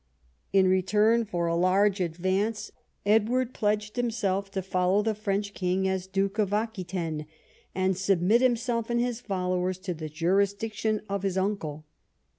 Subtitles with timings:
[0.51, 2.71] In return for a large advance,
[3.05, 7.27] Edward pledged himself to follow the French king as Duke of Aquitaine,
[7.75, 11.85] and submit himself and his followers to the jurisdiction of his uncle.